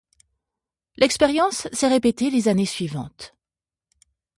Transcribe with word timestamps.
L'expérience 0.97 1.67
s'est 1.73 1.87
répétée 1.87 2.31
les 2.31 2.47
années 2.47 2.65
suivantes. 2.65 3.35